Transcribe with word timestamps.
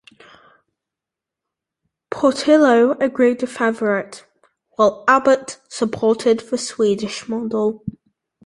Portillo 2.09 2.93
agreed 2.93 3.39
with 3.39 3.61
Everett, 3.61 4.25
while 4.71 5.03
Abbott 5.07 5.59
supported 5.69 6.39
the 6.39 6.57
Swedish 6.57 7.29
model. 7.29 7.85